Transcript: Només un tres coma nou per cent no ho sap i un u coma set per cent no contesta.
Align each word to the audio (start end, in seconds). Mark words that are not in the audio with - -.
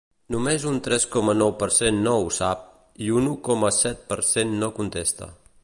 Només 0.35 0.63
un 0.69 0.79
tres 0.87 1.03
coma 1.15 1.35
nou 1.41 1.51
per 1.59 1.67
cent 1.75 2.01
no 2.07 2.15
ho 2.23 2.33
sap 2.39 2.65
i 3.07 3.11
un 3.19 3.29
u 3.33 3.35
coma 3.49 3.73
set 3.81 4.03
per 4.15 4.21
cent 4.33 4.57
no 4.65 4.75
contesta. 4.81 5.33